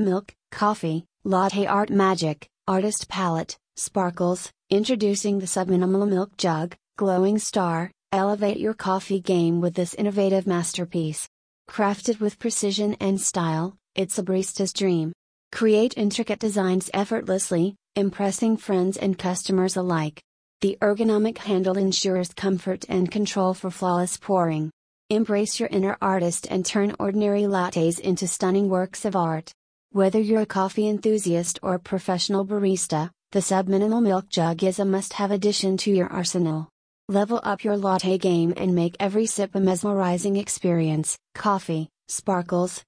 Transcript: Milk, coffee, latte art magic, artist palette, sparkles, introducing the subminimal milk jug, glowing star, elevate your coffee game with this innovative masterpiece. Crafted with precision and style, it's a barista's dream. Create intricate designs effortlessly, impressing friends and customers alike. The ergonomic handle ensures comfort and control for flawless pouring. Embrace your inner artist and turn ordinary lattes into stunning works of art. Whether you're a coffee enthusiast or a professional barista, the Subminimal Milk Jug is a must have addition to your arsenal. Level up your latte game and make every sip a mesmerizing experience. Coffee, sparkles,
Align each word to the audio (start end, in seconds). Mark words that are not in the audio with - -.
Milk, 0.00 0.34
coffee, 0.50 1.04
latte 1.22 1.66
art 1.66 1.88
magic, 1.88 2.48
artist 2.66 3.08
palette, 3.08 3.56
sparkles, 3.76 4.50
introducing 4.68 5.38
the 5.38 5.46
subminimal 5.46 6.08
milk 6.08 6.36
jug, 6.36 6.74
glowing 6.96 7.38
star, 7.38 7.92
elevate 8.10 8.56
your 8.56 8.74
coffee 8.74 9.20
game 9.20 9.60
with 9.60 9.74
this 9.74 9.94
innovative 9.94 10.48
masterpiece. 10.48 11.28
Crafted 11.70 12.18
with 12.18 12.40
precision 12.40 12.96
and 12.98 13.20
style, 13.20 13.76
it's 13.94 14.18
a 14.18 14.24
barista's 14.24 14.72
dream. 14.72 15.12
Create 15.52 15.96
intricate 15.96 16.40
designs 16.40 16.90
effortlessly, 16.92 17.76
impressing 17.94 18.56
friends 18.56 18.96
and 18.96 19.16
customers 19.16 19.76
alike. 19.76 20.20
The 20.60 20.76
ergonomic 20.82 21.38
handle 21.38 21.78
ensures 21.78 22.34
comfort 22.34 22.84
and 22.88 23.12
control 23.12 23.54
for 23.54 23.70
flawless 23.70 24.16
pouring. 24.16 24.72
Embrace 25.08 25.60
your 25.60 25.68
inner 25.68 25.96
artist 26.02 26.48
and 26.50 26.66
turn 26.66 26.96
ordinary 26.98 27.42
lattes 27.42 28.00
into 28.00 28.26
stunning 28.26 28.68
works 28.68 29.04
of 29.04 29.14
art. 29.14 29.52
Whether 29.94 30.18
you're 30.18 30.40
a 30.40 30.56
coffee 30.60 30.88
enthusiast 30.88 31.60
or 31.62 31.74
a 31.74 31.78
professional 31.78 32.44
barista, 32.44 33.10
the 33.30 33.38
Subminimal 33.38 34.02
Milk 34.02 34.28
Jug 34.28 34.64
is 34.64 34.80
a 34.80 34.84
must 34.84 35.12
have 35.12 35.30
addition 35.30 35.76
to 35.76 35.92
your 35.92 36.08
arsenal. 36.08 36.68
Level 37.08 37.40
up 37.44 37.62
your 37.62 37.76
latte 37.76 38.18
game 38.18 38.52
and 38.56 38.74
make 38.74 38.96
every 38.98 39.26
sip 39.26 39.54
a 39.54 39.60
mesmerizing 39.60 40.36
experience. 40.36 41.16
Coffee, 41.36 41.90
sparkles, 42.08 42.82